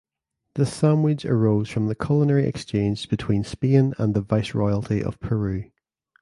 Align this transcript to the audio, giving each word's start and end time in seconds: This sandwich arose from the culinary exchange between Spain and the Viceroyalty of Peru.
This 0.55 0.73
sandwich 0.73 1.25
arose 1.25 1.69
from 1.69 1.85
the 1.85 1.93
culinary 1.93 2.47
exchange 2.47 3.07
between 3.07 3.43
Spain 3.43 3.93
and 3.99 4.15
the 4.15 4.21
Viceroyalty 4.21 5.03
of 5.03 5.19
Peru. 5.19 5.69